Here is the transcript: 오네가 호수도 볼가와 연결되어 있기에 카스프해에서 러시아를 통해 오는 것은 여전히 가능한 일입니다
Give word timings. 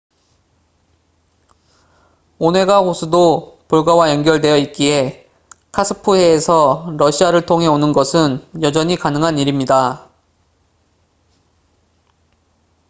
오네가 2.39 2.79
호수도 2.79 3.59
볼가와 3.67 4.09
연결되어 4.09 4.57
있기에 4.57 5.29
카스프해에서 5.71 6.95
러시아를 6.97 7.45
통해 7.45 7.67
오는 7.67 7.93
것은 7.93 8.43
여전히 8.63 8.95
가능한 8.95 9.37
일입니다 9.37 10.09